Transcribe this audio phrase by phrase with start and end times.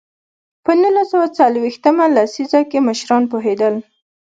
[0.63, 3.75] په نولس سوه څلوېښت مه لسیزه کې مشران پوهېدل.